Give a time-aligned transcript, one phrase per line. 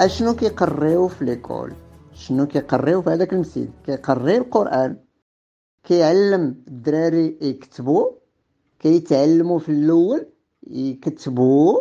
[0.00, 1.72] اشنو كيقريو في ليكول
[2.14, 4.96] شنو كيقريو في هذاك المسجد كيقري القران
[5.84, 8.06] كيعلم الدراري يكتبوا
[8.78, 10.26] كيتعلموا في الاول
[10.66, 11.80] يكتبوا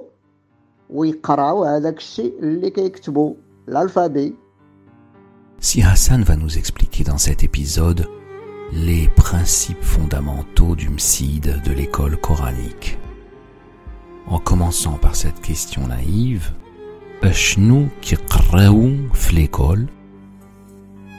[0.90, 3.34] ويقراو هذاك الشيء اللي كيكتبوا
[3.70, 4.36] الالفابي
[5.60, 8.08] Si Hassan va nous expliquer dans cet épisode
[8.74, 12.98] les principes fondamentaux du MSID de l'école coranique.
[14.28, 16.52] En commençant par cette question naïve,
[17.26, 19.86] اشنو كيقراو في ليكول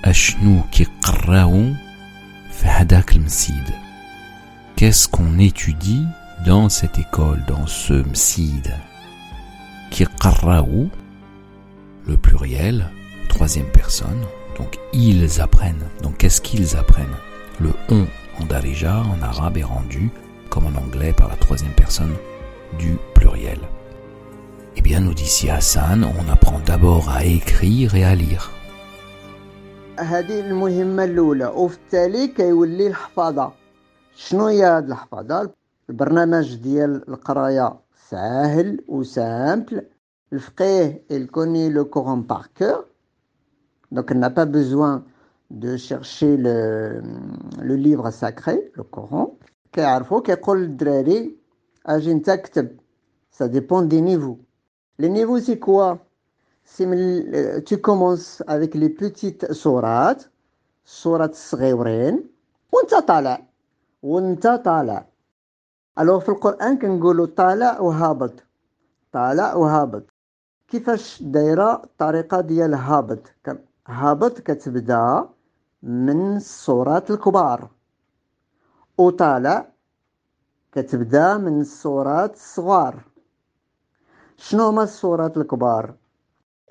[0.04, 1.72] اشنو كيقراو
[2.52, 3.82] في هداك المسيد
[4.76, 6.04] Qu'est-ce qu'on étudie
[6.44, 8.74] dans cette école, dans ce msid
[9.90, 10.90] Kiqarraou,
[12.06, 12.90] le pluriel,
[13.28, 14.22] troisième personne,
[14.58, 15.86] donc ils apprennent.
[16.02, 17.16] Donc qu'est-ce qu'ils apprennent
[17.60, 18.06] Le on
[18.40, 20.10] en darija, en arabe, est rendu,
[20.50, 22.14] comme en anglais, par la troisième personne
[22.78, 23.60] du pluriel.
[24.76, 28.50] Eh bien, nous dit si Hassan, on apprend d'abord à écrire et à lire.
[29.98, 33.52] هذه المهمة الأولى وفي التالي كيولي الحفاظة
[34.14, 35.50] شنو هي هاد الحفاظة
[35.90, 37.74] البرنامج ديال القراية
[38.10, 39.82] ساهل وسامبل
[40.32, 42.84] الفقيه il connaît le Coran par cœur
[43.92, 45.04] donc il n'a pas besoin
[45.50, 47.02] de chercher le,
[47.60, 49.36] le livre sacré le Coran
[49.72, 51.36] كيعرفو كيقول للدراري
[51.86, 52.68] اجي انت كتب
[53.38, 54.38] ça dépend des niveaux
[54.99, 55.99] Les niveaux c'est quoi?
[56.63, 60.29] C'est tu commences avec les petites sourates.
[60.89, 62.23] Sourate الصغيورين
[62.71, 63.47] وانت طالع
[64.03, 65.05] وانت طالع
[65.99, 68.33] الوغ في القرآن كنقولوا طالع وهابط
[69.11, 70.03] طالع وهابط
[70.67, 73.19] كيفاش دايرة الطريقة ديال هابط؟
[73.87, 75.29] هابط كتبدا
[75.83, 77.69] من الصورات الكبار.
[78.97, 79.67] وطالع
[80.71, 83.03] كتبدا من الصورات الصغار.
[84.39, 85.93] شنو هما الصورات الكبار؟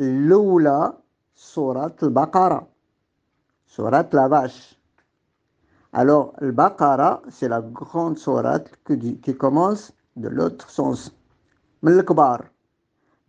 [0.01, 0.93] الأولى
[1.35, 2.67] سورة البقرة.
[3.67, 4.77] سورة لا vache
[5.93, 8.19] Alors, le Baqara, c'est la grande
[8.85, 11.11] qui, qui commence de l'autre sens.
[11.83, 12.51] من الكبار؟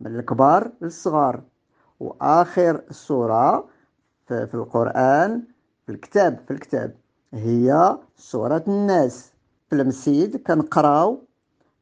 [0.00, 1.42] من الكبار للصغار
[2.00, 3.68] وآخر سورة
[4.26, 5.42] في, القرآن
[5.86, 6.94] في الكتاب في الكتاب.
[7.34, 9.32] هي سورة الناس.
[9.70, 11.22] في المسيد كنقراو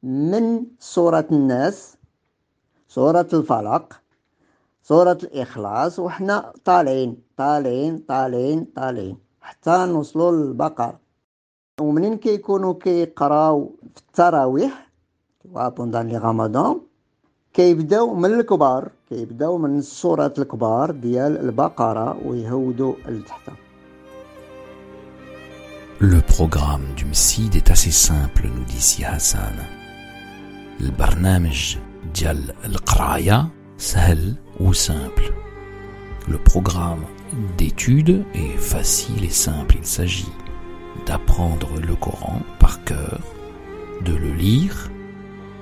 [0.03, 1.95] من سورة الناس
[2.88, 4.00] سورة الفلق
[4.82, 10.94] سورة الإخلاص وحنا طالعين طالعين طالعين طالعين حتى نوصلوا للبقر.
[11.80, 14.86] ومنين كيكونوا كيقراو في التراويح؟
[15.44, 16.80] بوندان لي غامضان
[17.52, 23.50] كيبداو من الكبار كيبداو من السورة الكبار ديال البقرة ويهودوا لتحت
[25.98, 29.56] Le programme du MSID est assez simple, nous dit Si Hassan.
[30.80, 31.76] البرنامج
[32.16, 33.47] ديال القراية
[33.78, 35.34] سهل ou simple.
[36.28, 37.06] Le programme
[37.57, 39.75] d'étude est facile et simple.
[39.79, 40.31] Il s'agit
[41.07, 43.19] d'apprendre le Coran par cœur,
[44.06, 44.91] de le lire,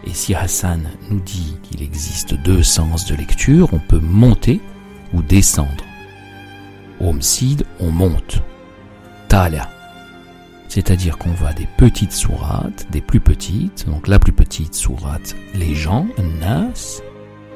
[0.05, 4.59] et si Hassan nous dit qu'il existe deux sens de lecture, on peut monter
[5.13, 5.83] ou descendre.
[6.99, 8.41] Au Msid, on monte.
[9.27, 9.72] Tala.
[10.74, 15.72] c'est-à-dire qu'on va des petites sourates, des plus petites, donc la plus petite sourate, les
[15.72, 16.08] gens,
[16.40, 17.00] Nas,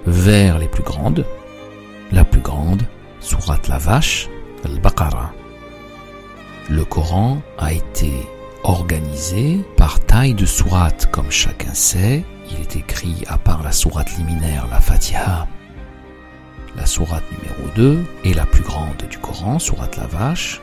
[0.06, 1.26] vers les plus grandes.
[2.12, 2.84] La plus grande,
[3.18, 4.28] Surat la vache,
[4.64, 5.32] Al-Baqarah.
[6.70, 8.12] Le Coran a été
[8.62, 12.24] organisé par taille de sourates, comme chacun sait.
[12.52, 15.48] Il est écrit à part la sourate liminaire, la Fatiha,
[16.76, 20.60] la sourate numéro 2 et la plus grande du Coran, Surat la vache.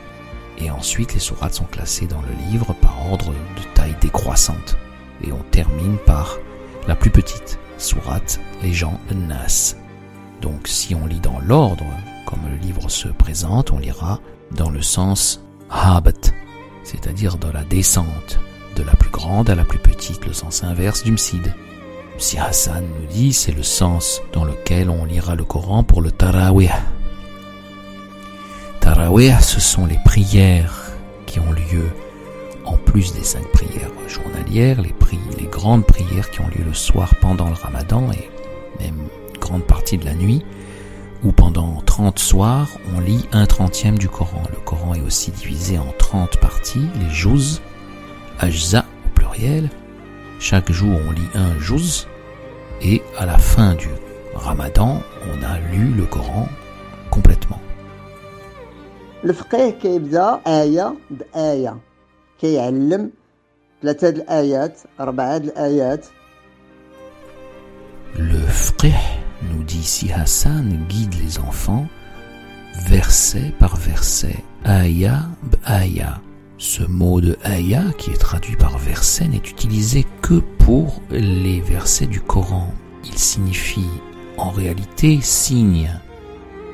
[0.58, 4.76] Et ensuite, les sourates sont classées dans le livre par ordre de taille décroissante.
[5.22, 6.38] Et on termine par
[6.86, 9.76] la plus petite, sourate les gens Nas.
[10.40, 11.84] Donc si on lit dans l'ordre,
[12.26, 14.20] comme le livre se présente, on lira
[14.52, 16.32] dans le sens habat,
[16.84, 18.38] c'est-à-dire dans la descente,
[18.76, 21.54] de la plus grande à la plus petite, le sens inverse du msid.
[22.18, 26.10] Si Hassan nous dit, c'est le sens dans lequel on lira le Coran pour le
[26.10, 26.70] tarawih.
[29.40, 30.92] Ce sont les prières
[31.24, 31.88] qui ont lieu
[32.64, 34.92] en plus des cinq prières journalières, les,
[35.46, 38.28] grandes prières qui ont lieu le soir pendant le ramadan et
[38.82, 39.08] même
[39.40, 40.44] grande partie de la nuit,
[41.24, 44.42] où pendant 30 soirs, on lit un trentième du Coran.
[44.50, 47.62] Le Coran est aussi divisé en 30 parties, les juz,
[48.38, 49.70] ajza au pluriel.
[50.38, 52.06] Chaque jour, on lit un juz,
[52.82, 53.88] et à la fin du
[54.34, 55.02] ramadan,
[55.32, 56.48] on a lu le Coran
[57.10, 57.60] complètement.
[59.25, 61.77] الفقيه كيبدا آية بآية
[62.41, 63.11] كيعلم
[63.81, 66.05] ثلاثة الآيات أربعة الآيات
[68.17, 68.93] Le fiqh,
[69.49, 71.87] nous dit si Hassan, guide les enfants,
[72.87, 74.35] verset par verset,
[74.65, 76.19] aya b'aya.
[76.57, 82.05] Ce mot de aya, qui est traduit par verset, n'est utilisé que pour les versets
[82.05, 82.67] du Coran.
[83.05, 83.89] Il signifie
[84.37, 85.89] en réalité signe.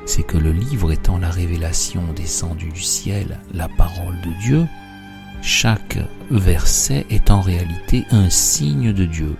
[0.06, 4.66] C'est que le livre étant la révélation descendue du ciel, la parole de Dieu,
[5.42, 5.98] chaque
[6.30, 9.36] verset est en réalité un signe de Dieu.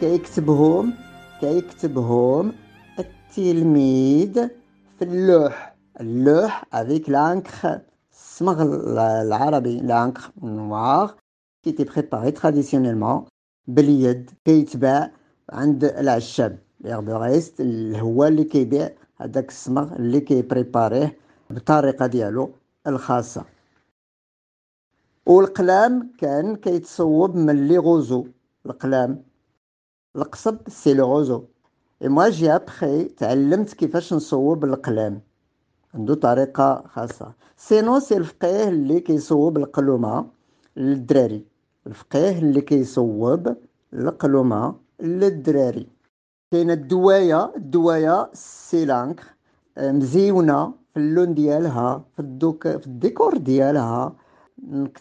[0.00, 0.92] كيكتبهم
[1.40, 2.52] كيكتبهم
[2.98, 4.48] التلميذ
[4.98, 7.66] في اللوح اللوح avec l'encre
[8.12, 8.62] الصمغ
[9.22, 11.16] العربي l'encre noir
[11.62, 13.28] qui était préparé traditionnellement
[13.66, 15.10] باليد كيتباع
[15.50, 17.60] عند العشاب l'herboriste
[17.96, 18.90] هو اللي كيبيع
[19.21, 21.17] هذاك الصمغ اللي كيبريباريه
[21.49, 22.51] بالطريقة ديالو
[22.87, 23.45] الخاصة.
[25.25, 28.27] والقلم كان كيتصوب من لي غوزو
[28.65, 29.23] القلم
[30.15, 31.43] القصب سي لو غوزو.
[32.01, 35.21] اي موا جي ابخي تعلمت كيفاش نصوب القلم
[35.93, 37.33] عنده طريقة خاصة.
[37.57, 40.27] سينو سي الفقيه اللي كيصوب القلومة
[40.75, 41.45] للدراري.
[41.87, 43.55] الفقيه اللي كيصوب
[43.93, 45.87] القلومة للدراري.
[46.51, 49.23] كاينة الدواية الدواية سي لانكر
[49.77, 54.15] مزيونة في اللون ديالها في الدوك في الديكور ديالها.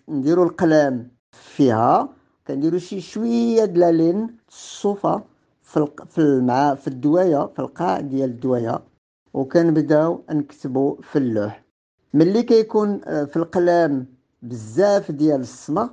[0.09, 2.09] نديرو القلم فيها.
[2.47, 5.23] كنديرو شي شوية د لالين الصوفة
[5.63, 5.87] في.
[6.07, 8.81] في المع في الدوايه في القاع ديال الدوايه
[9.35, 11.65] وكنبداو نكتبو في اللوح.
[12.15, 14.07] ملي كيكون في القلم
[14.43, 15.89] بزاف ديال الصمغ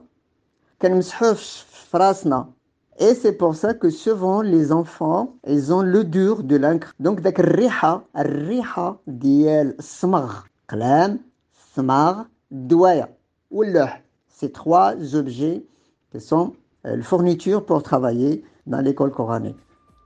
[0.81, 2.49] كنمسحوه في راسنا.
[2.98, 6.92] Et c'est pour ça que souvent les enfants, ils ont l'odeur de l'encre.
[7.00, 10.34] Donc داك الريحة الريحة ديال الصمغ
[10.68, 11.20] قلم
[11.54, 13.08] الصمغ الدواية
[13.50, 14.02] واللوح.
[14.28, 15.64] Ces trois objets
[16.12, 16.52] qui sont
[16.84, 19.56] la fourniture pour travailler dans l'école coranique.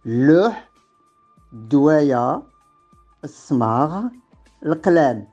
[0.07, 0.69] اللوح
[1.53, 2.43] الدواية
[3.25, 4.03] الصماغ
[4.67, 5.27] القلم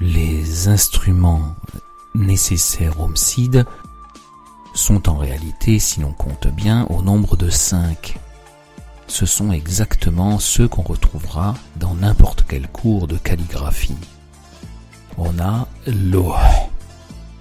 [0.00, 1.56] Les instruments
[2.14, 3.64] nécessaires au MSID
[4.73, 8.17] sont en réalité, si l'on compte bien, au nombre de 5.
[9.07, 13.97] Ce sont exactement ceux qu'on retrouvera dans n'importe quel cours de calligraphie.
[15.17, 16.33] On a l'eau,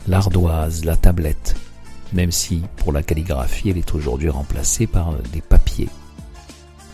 [0.07, 1.57] l'ardoise, la tablette,
[2.13, 5.89] même si pour la calligraphie elle est aujourd'hui remplacée par des papiers.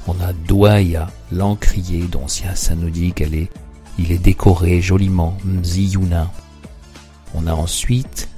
[0.07, 3.51] On a douaya, l'encrier dont Hassan nous dit qu'elle est,
[3.99, 6.31] il est décoré joliment, mziyuna.
[7.35, 8.29] On a ensuite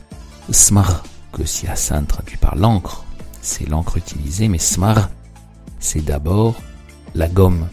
[0.50, 3.04] smar, que si Hassan traduit par l'encre,
[3.42, 5.10] c'est l'encre utilisée, mais smar,
[5.78, 6.56] c'est d'abord
[7.14, 7.68] la gomme.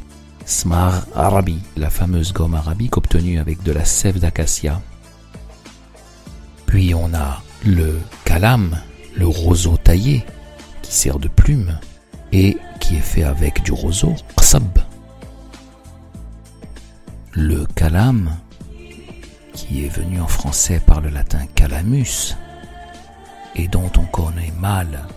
[0.46, 4.82] Smar arabi, la fameuse gomme arabique obtenue avec de la sève d'acacia.
[6.66, 8.80] Puis on a le kalam,
[9.16, 10.26] le roseau taillé,
[10.82, 11.78] qui sert de plume
[12.32, 14.80] et qui est fait avec du roseau, qsab.
[17.34, 18.32] Le kalam,
[19.54, 22.38] qui est venu en français par le latin calamus,
[23.58, 25.08] et dont on connaît mal,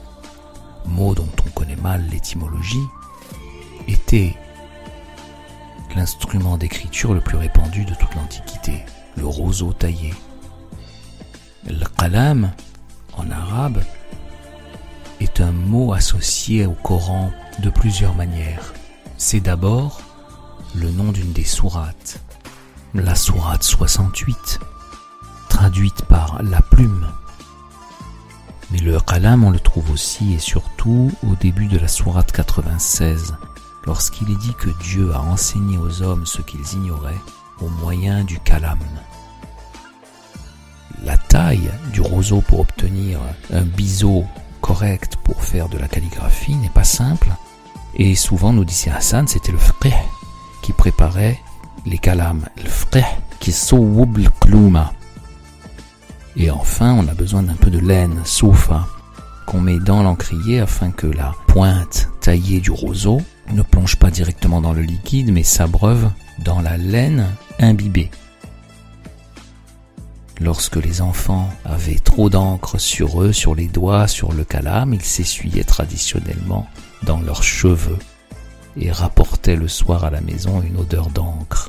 [0.87, 2.89] mot dont on connaît mal l'étymologie,
[3.87, 4.35] était
[5.95, 8.85] l'instrument d'écriture le plus répandu de toute l'Antiquité,
[9.17, 10.15] le roseau taillé.
[11.67, 12.53] Le qalam,
[13.17, 13.83] en arabe,
[15.21, 18.73] est un mot associé au Coran de plusieurs manières.
[19.19, 20.01] C'est d'abord
[20.75, 22.21] le nom d'une des sourates,
[22.95, 24.61] la sourate 68,
[25.49, 27.07] traduite par la plume.
[28.71, 33.35] Mais le qalam, on le trouve aussi et surtout au début de la sourate 96,
[33.85, 37.21] lorsqu'il est dit que Dieu a enseigné aux hommes ce qu'ils ignoraient
[37.61, 38.79] au moyen du kalam.
[41.03, 43.21] La taille du roseau pour obtenir
[43.53, 44.25] un biseau
[44.61, 47.29] correct pour faire de la calligraphie n'est pas simple,
[47.95, 49.95] et souvent nous disait Hassan, c'était le fiqh
[50.63, 51.41] qui préparait
[51.87, 53.05] les kalams, le fiqh
[53.41, 54.93] qui sawwub kluma.
[56.37, 58.87] Et enfin, on a besoin d'un peu de laine, soufa,
[59.47, 63.21] qu'on met dans l'encrier afin que la pointe taillée du roseau
[63.53, 66.11] ne plonge pas directement dans le liquide mais s'abreuve
[66.45, 67.27] dans la laine
[67.59, 68.11] imbibée.
[70.41, 75.03] Lorsque les enfants avaient trop d'encre sur eux, sur les doigts, sur le calame, ils
[75.03, 76.67] s'essuyaient traditionnellement
[77.03, 77.99] dans leurs cheveux
[78.77, 81.69] et rapportaient le soir à la maison une odeur d'encre.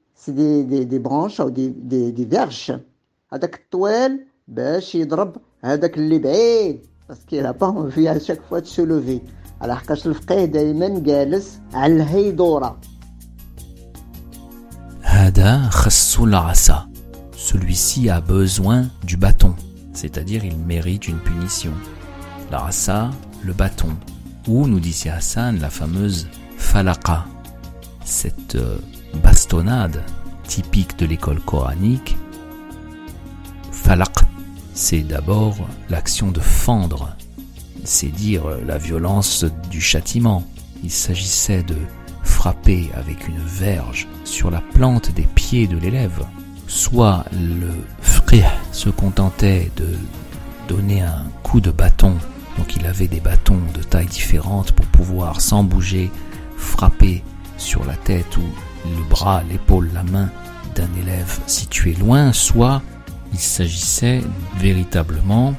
[0.20, 2.72] سي دي دي دي برونش او دي دي دي فيرش
[3.32, 9.20] هذاك الطويل باش يضرب هذاك اللي بعيد باسكو لا با فيها شاك فوا تسو لوفي
[9.60, 12.80] على حقاش الفقيه دائما جالس على الهيدوره
[15.02, 16.88] هذا خصو العصا
[17.48, 19.54] celui-ci a besoin du bâton
[19.92, 21.72] c'est-à-dire il mérite une punition
[22.50, 23.10] la asa,
[23.44, 23.92] le bâton
[24.48, 27.24] ou nous disait Hassan la fameuse falaqa
[28.04, 28.78] cette euh,
[29.15, 30.03] bastonnade
[30.43, 32.17] typique de l'école coranique,
[33.71, 34.11] falaq,
[34.73, 35.55] c'est d'abord
[35.89, 37.15] l'action de fendre,
[37.83, 40.43] c'est dire la violence du châtiment.
[40.83, 41.75] Il s'agissait de
[42.23, 46.25] frapper avec une verge sur la plante des pieds de l'élève.
[46.67, 49.87] Soit le frih se contentait de
[50.67, 52.15] donner un coup de bâton,
[52.57, 56.09] donc il avait des bâtons de tailles différentes pour pouvoir, sans bouger,
[56.55, 57.23] frapper
[57.57, 58.43] sur la tête ou
[58.85, 60.29] le bras, l'épaule, la main
[60.75, 62.81] d'un élève situé loin, soit
[63.33, 64.21] il s'agissait
[64.57, 65.55] véritablement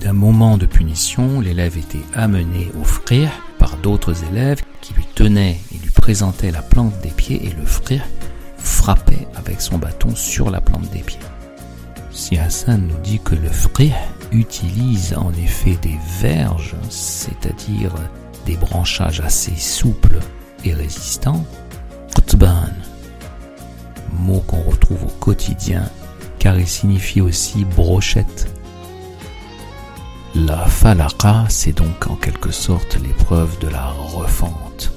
[0.00, 5.60] d'un moment de punition, l'élève était amené au frire par d'autres élèves qui lui tenaient
[5.74, 8.02] et lui présentaient la plante des pieds et le frire
[8.56, 11.20] frappait avec son bâton sur la plante des pieds.
[12.12, 13.94] Si Hassan nous dit que le frire
[14.32, 17.94] utilise en effet des verges, c'est-à-dire
[18.46, 20.18] des branchages assez souples
[20.64, 21.44] et résistant,
[24.12, 25.82] Mot qu'on retrouve au quotidien
[26.38, 28.48] car il signifie aussi brochette.
[30.34, 34.92] La falaqa, c'est donc en quelque sorte l'épreuve de la refente.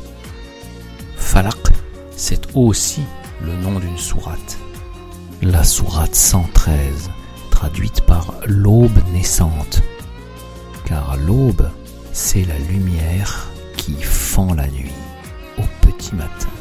[1.18, 1.74] Falaq,
[2.16, 3.02] c'est aussi
[3.42, 4.58] le nom d'une sourate.
[5.42, 7.10] La sourate 113,
[7.50, 9.82] traduite par l'aube naissante.
[10.86, 11.70] Car l'aube,
[12.12, 14.92] c'est la lumière qui fend la nuit
[15.58, 16.53] au petit matin.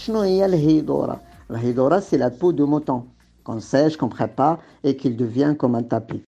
[0.00, 3.08] شنو هي الهيدورة الهيدورة سي لا بو دو موطون
[3.44, 6.22] كون سيج كون بريبار اي كيل دوفيان كوم ان تابي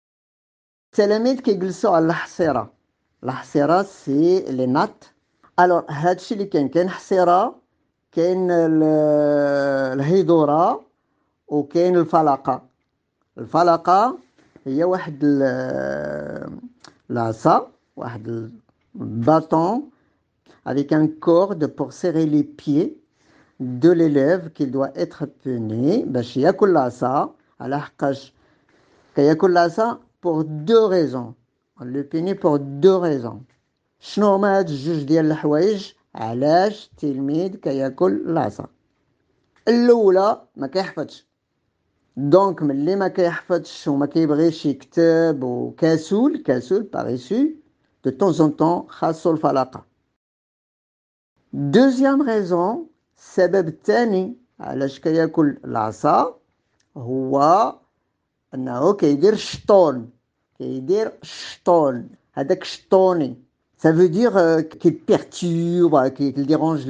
[0.92, 2.70] التلاميذ كيجلسوا على الحصيرة
[3.24, 5.04] الحصيرة سي لي نات
[5.60, 7.54] الوغ هادشي اللي كاين كاين حصيرة
[8.12, 8.50] كاين
[9.92, 10.84] الهيدورة
[11.48, 12.62] وكاين الفلقة
[13.38, 14.18] الفلقة
[14.66, 15.18] هي واحد
[17.10, 18.50] العصا واحد
[18.98, 19.90] bâton
[20.64, 22.98] avec un corde pour serrer les pieds
[23.60, 28.32] de l'élève qui doit être puni باش ياكل العصا على حقاش
[29.16, 31.34] كياكل العصا pour deux raisons
[31.80, 33.40] on le punit pour deux raisons
[34.00, 38.66] شنو هما هاد الجوج ديال الحوايج علاش التلميذ كياكل العصا
[39.68, 41.26] الاولى ما كيحفظش
[42.16, 47.44] دونك ملي ما كيحفظش وما كيبغيش يكتب وكاسول كاسول باريسو
[48.06, 49.84] de temps en temps خاصو الفلاقة
[51.52, 52.86] دوزيام ريزون
[53.18, 56.38] السبب الثاني علاش كياكل العصا
[56.96, 57.74] هو
[58.54, 60.10] انه كيدير الشطون
[60.58, 63.36] كيدير الشطون هذاك شطوني
[63.82, 64.34] ça veut dire
[64.80, 66.84] qu'il perturbe qu'il dérange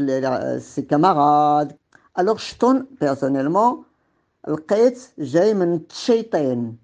[0.61, 1.76] ses camarades
[2.14, 3.85] alors شطون personnellement
[4.49, 6.76] لقيت جاي من التشيطين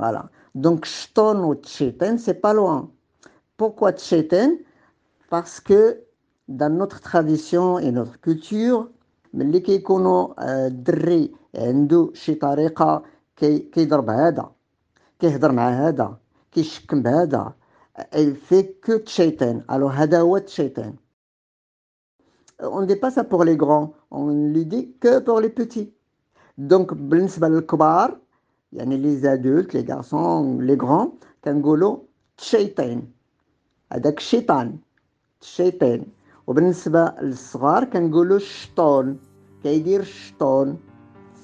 [0.00, 0.22] voilà
[0.58, 2.96] donc شطون والتشيطين c'est pas loin
[3.56, 4.58] Pourquoi Tchéten
[5.30, 6.02] Parce que
[6.50, 8.88] dans notre tradition et notre culture,
[9.36, 10.34] ملي كيكونوا
[10.66, 13.02] الدري عنده شي طريقة
[13.36, 14.50] كي كيضرب هذا
[15.18, 16.16] كيهضر مع هذا
[16.52, 17.52] كيشكم بهذا
[18.14, 20.94] il fait que تشيطان alors هذا هو تشيطان
[22.62, 25.92] on ne dit pas ça pour les grands on le dit que pour les petits
[26.58, 28.18] donc بالنسبة للكبار
[28.72, 31.12] يعني les adultes les garçons les grands
[31.44, 31.98] كنقولوا
[32.36, 33.02] تشيطان
[33.92, 34.76] هذاك الشيطان
[35.42, 36.06] الشيطان
[36.50, 39.18] وبالنسبة للصغار كنقولوا الشطون
[39.62, 40.78] كيدير الشطون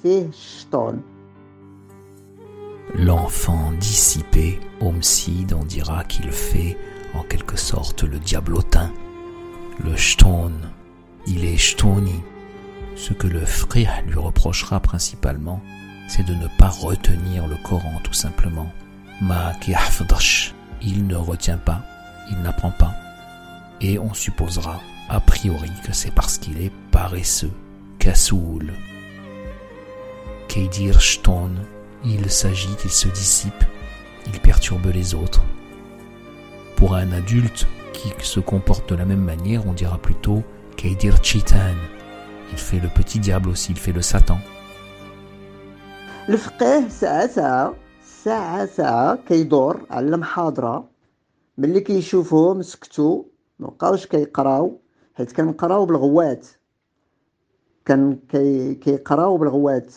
[0.03, 1.01] فيه الشطون
[2.95, 6.77] L'enfant dissipé, homicide, on dira qu'il fait
[7.15, 8.91] en quelque sorte le diablotin.
[9.83, 10.51] Le shton,
[11.25, 12.21] il est shtoni.
[12.95, 15.59] Ce que le frère lui reprochera principalement,
[16.07, 18.71] c'est de ne pas retenir le Coran tout simplement.
[19.21, 19.53] Ma
[20.81, 21.81] il ne retient pas,
[22.29, 22.93] il n'apprend pas.
[23.81, 27.51] Et on supposera a priori que c'est parce qu'il est paresseux,
[27.99, 28.73] kassoul.
[30.47, 31.51] Keidir Shton,
[32.05, 33.63] il s'agite, il se dissipe,
[34.27, 35.43] il perturbe les autres.
[36.75, 40.43] Pour un adulte qui se comporte de la même manière, on dira plutôt
[40.77, 41.75] Keidir Chitan.
[42.51, 44.39] Il fait le petit diable aussi, il fait le Satan.
[46.29, 47.73] الفقيه ساعة ساعة
[48.23, 50.89] ساعة ساعة كيدور على المحاضرة
[51.57, 53.23] ملي كيشوفوهم سكتوا
[53.59, 54.81] مبقاوش كيقراو
[55.17, 56.47] حيت كنقراو بالغوات
[57.85, 59.93] كان كي كيقراو بالغوات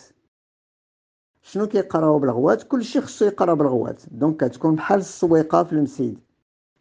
[1.41, 6.19] شنو كيقراو بالغوات كلشي خصو يقرا بالغوات دونك كتكون بحال السويقه في المسيد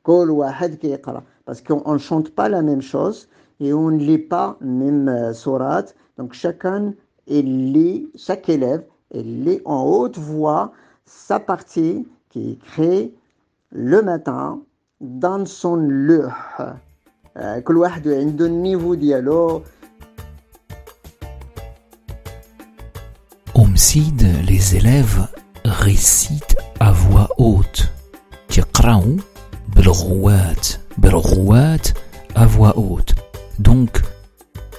[0.02, 3.28] كل واحد كيقرا باسكو اون شونت با لا ميم شوز
[3.60, 6.94] اي اون لي با ميم سورات دونك شاكان
[7.28, 10.72] اللي chaque élève il lit en haute voix
[11.04, 13.14] sa partie qui crée
[13.70, 14.62] le matin
[15.00, 16.76] dans son لوح
[17.64, 19.62] كل واحد عنده النيفو ديالو
[23.54, 25.26] Au MSID, les élèves
[25.64, 27.88] récitent à voix haute.
[28.48, 29.16] تيقراو
[29.68, 30.66] بالغوات
[30.98, 31.88] بالغوات
[32.34, 33.14] à voix haute.
[33.58, 34.02] Donc,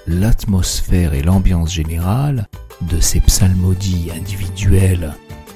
[0.07, 2.47] l'atmosphère et l'ambiance générale
[2.81, 5.13] de ces psalmodies individuelles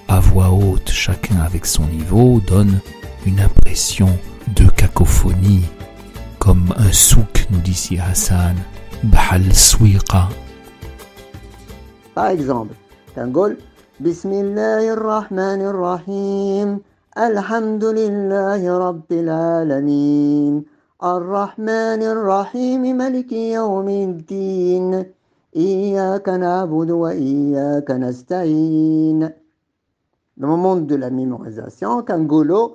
[0.07, 2.79] à voix haute, chacun avec son niveau, donne
[3.25, 4.09] une impression
[4.55, 5.65] de cacophonie,
[6.45, 8.55] comme un souk, nous dit si Hassan,
[9.03, 10.29] Bahal Swiqa.
[12.15, 12.75] Par exemple,
[13.15, 13.57] كنقول
[14.00, 16.67] بسم الله الرحمن الرحيم
[17.17, 20.53] الحمد لله رب العالمين
[21.03, 25.05] الرحمن الرحيم ملك يوم الدين
[25.55, 29.29] إياك نعبد وإياك نستعين
[30.38, 32.69] Le moment de la mémorisation, كنقولوا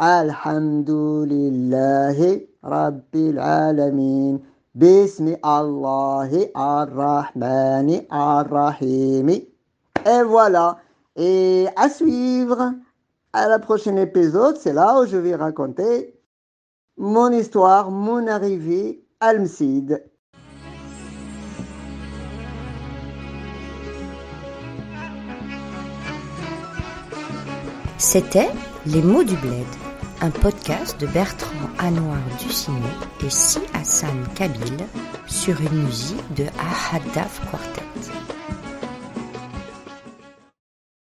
[0.00, 0.90] الحمد
[1.30, 4.34] لله رب العالمين
[4.74, 9.28] بسم الله الرحمن الرحيم
[10.04, 10.78] Et voilà.
[11.16, 12.74] Et à suivre
[13.32, 16.18] à la prochaine épisode, c'est là où je vais raconter
[16.96, 20.02] mon histoire, mon arrivée à Al-Msid.
[27.98, 28.50] C'était
[28.86, 29.66] Les mots du bled,
[30.20, 32.79] un podcast de Bertrand Anouar Ducinet
[33.23, 34.77] et Si Hassan Kabil
[35.27, 37.83] sur une musique de Ahadaf Quartet.